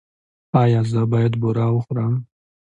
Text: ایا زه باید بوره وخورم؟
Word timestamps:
ایا 0.61 0.81
زه 0.91 1.01
باید 1.11 1.33
بوره 1.41 1.65
وخورم؟ 1.73 2.13